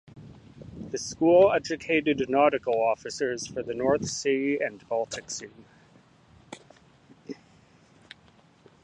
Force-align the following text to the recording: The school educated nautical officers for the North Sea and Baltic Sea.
The 0.89 0.97
school 0.97 1.51
educated 1.53 2.27
nautical 2.27 2.73
officers 2.73 3.45
for 3.45 3.61
the 3.61 3.75
North 3.75 4.07
Sea 4.09 4.57
and 4.59 4.83
Baltic 4.89 5.29
Sea. 5.29 5.51